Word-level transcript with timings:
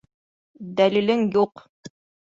Дәлилең 0.79 1.21
юҡ! 1.37 1.65